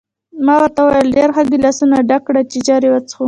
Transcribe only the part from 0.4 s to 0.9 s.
ما ورته